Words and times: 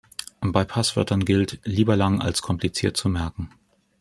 Bei 0.41 0.65
Passwörtern 0.65 1.25
gilt: 1.25 1.59
Lieber 1.63 1.95
lang 1.95 2.21
als 2.21 2.41
kompliziert 2.41 2.97
zu 2.97 3.07
merken. 3.07 3.51